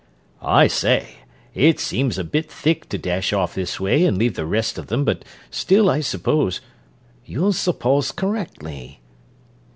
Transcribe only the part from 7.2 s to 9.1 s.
"You suppose correctly."